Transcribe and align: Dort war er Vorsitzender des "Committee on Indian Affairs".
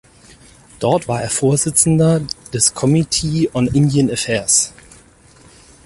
Dort 0.79 1.07
war 1.07 1.21
er 1.21 1.29
Vorsitzender 1.29 2.21
des 2.51 2.73
"Committee 2.73 3.51
on 3.53 3.67
Indian 3.67 4.09
Affairs". 4.09 4.73